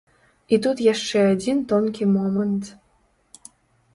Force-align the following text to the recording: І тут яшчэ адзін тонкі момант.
І 0.55 0.57
тут 0.65 0.77
яшчэ 0.93 1.19
адзін 1.33 1.57
тонкі 1.73 2.03
момант. 2.15 2.63